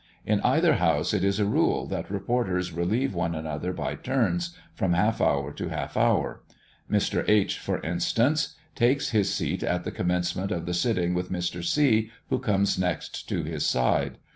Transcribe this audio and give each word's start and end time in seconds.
In 0.25 0.41
either 0.41 0.77
house 0.77 1.13
it 1.13 1.23
is 1.23 1.39
a 1.39 1.45
rule 1.45 1.85
that 1.85 2.09
reporters 2.09 2.71
relieve 2.71 3.13
one 3.13 3.35
another 3.35 3.71
by 3.71 3.93
turns, 3.93 4.57
from 4.73 4.93
half 4.93 5.21
hour 5.21 5.51
to 5.53 5.67
half 5.69 5.95
hour. 5.95 6.41
Mr. 6.89 7.23
H., 7.29 7.59
for 7.59 7.79
instance, 7.83 8.55
takes 8.73 9.11
his 9.11 9.31
seat 9.31 9.61
at 9.61 9.83
the 9.83 9.91
commencement 9.91 10.49
of 10.51 10.65
the 10.65 10.73
sitting 10.73 11.13
with 11.13 11.31
Mr. 11.31 11.63
C. 11.63 12.09
who 12.31 12.39
comes 12.39 12.79
next 12.79 13.29
by 13.29 13.35
his 13.43 13.63
side. 13.63 14.17